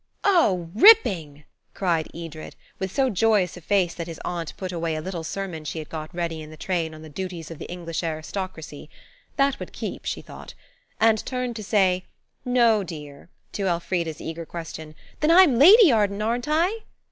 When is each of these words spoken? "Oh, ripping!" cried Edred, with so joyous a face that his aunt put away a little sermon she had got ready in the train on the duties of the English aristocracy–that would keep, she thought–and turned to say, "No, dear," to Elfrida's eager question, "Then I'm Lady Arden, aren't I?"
"Oh, 0.23 0.71
ripping!" 0.73 1.43
cried 1.75 2.07
Edred, 2.15 2.55
with 2.79 2.91
so 2.91 3.11
joyous 3.11 3.55
a 3.55 3.61
face 3.61 3.93
that 3.93 4.07
his 4.07 4.19
aunt 4.25 4.51
put 4.57 4.71
away 4.71 4.95
a 4.95 4.99
little 5.01 5.23
sermon 5.23 5.63
she 5.63 5.77
had 5.77 5.89
got 5.89 6.11
ready 6.11 6.41
in 6.41 6.49
the 6.49 6.57
train 6.57 6.95
on 6.95 7.03
the 7.03 7.07
duties 7.09 7.51
of 7.51 7.59
the 7.59 7.69
English 7.69 8.01
aristocracy–that 8.03 9.59
would 9.59 9.73
keep, 9.73 10.05
she 10.05 10.23
thought–and 10.23 11.23
turned 11.23 11.55
to 11.55 11.63
say, 11.63 12.05
"No, 12.43 12.83
dear," 12.83 13.29
to 13.51 13.67
Elfrida's 13.67 14.19
eager 14.19 14.43
question, 14.43 14.95
"Then 15.19 15.29
I'm 15.29 15.59
Lady 15.59 15.91
Arden, 15.91 16.19
aren't 16.23 16.47
I?" 16.47 16.79